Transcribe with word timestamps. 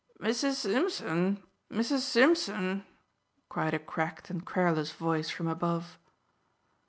"Missus 0.19 0.57
Simpson, 0.57 1.43
Missus 1.69 2.03
Simpson!" 2.03 2.83
cried 3.49 3.75
a 3.75 3.77
cracked 3.77 4.31
and 4.31 4.43
querulous 4.43 4.93
voice 4.93 5.29
from 5.29 5.45
above. 5.47 5.99